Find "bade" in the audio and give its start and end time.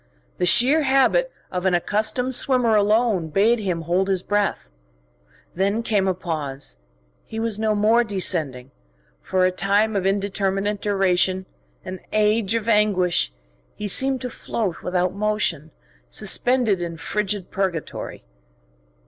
3.27-3.59